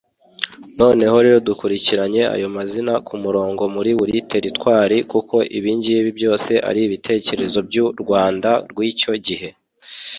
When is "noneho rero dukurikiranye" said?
0.79-2.23